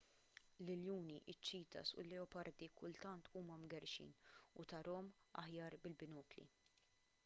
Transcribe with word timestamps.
l-iljuni 0.65 1.17
iċ-ċitas 1.33 1.91
u 1.97 1.99
l-leopardi 2.05 2.71
kultant 2.81 3.31
huma 3.41 3.59
mgerrxin 3.67 4.15
u 4.63 4.67
tarahom 4.73 5.13
aħjar 5.45 5.77
bil-binokli 5.85 6.49